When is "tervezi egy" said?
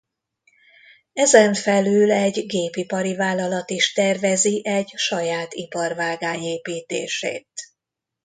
3.93-4.93